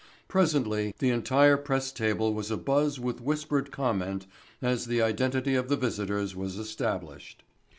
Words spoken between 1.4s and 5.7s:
press table was abuzz with whispered comment as the identity of